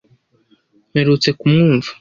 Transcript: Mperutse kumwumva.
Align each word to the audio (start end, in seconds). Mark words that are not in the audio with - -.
Mperutse 0.89 1.29
kumwumva. 1.39 1.87